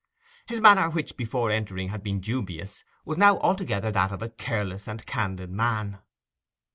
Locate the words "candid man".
5.05-5.99